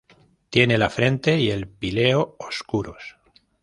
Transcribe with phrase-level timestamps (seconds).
[0.49, 3.17] Tiene la frente y el píleo oscuros.